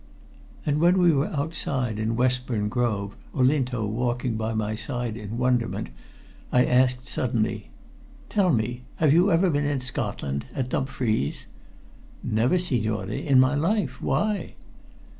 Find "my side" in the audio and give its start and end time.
4.55-5.15